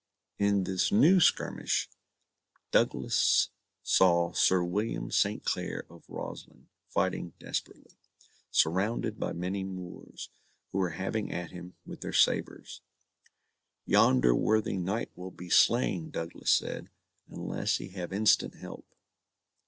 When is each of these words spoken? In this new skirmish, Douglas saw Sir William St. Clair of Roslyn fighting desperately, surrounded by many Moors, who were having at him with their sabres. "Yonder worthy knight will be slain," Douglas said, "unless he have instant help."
In 0.39 0.63
this 0.63 0.91
new 0.91 1.19
skirmish, 1.19 1.87
Douglas 2.71 3.49
saw 3.83 4.31
Sir 4.33 4.63
William 4.63 5.11
St. 5.11 5.43
Clair 5.45 5.85
of 5.91 6.03
Roslyn 6.09 6.69
fighting 6.89 7.33
desperately, 7.37 7.99
surrounded 8.49 9.19
by 9.19 9.31
many 9.31 9.63
Moors, 9.63 10.29
who 10.71 10.79
were 10.79 10.89
having 10.97 11.31
at 11.31 11.51
him 11.51 11.75
with 11.85 12.01
their 12.01 12.13
sabres. 12.13 12.81
"Yonder 13.85 14.33
worthy 14.33 14.75
knight 14.75 15.11
will 15.15 15.29
be 15.29 15.51
slain," 15.51 16.09
Douglas 16.09 16.49
said, 16.49 16.89
"unless 17.29 17.77
he 17.77 17.89
have 17.89 18.11
instant 18.11 18.55
help." 18.55 18.87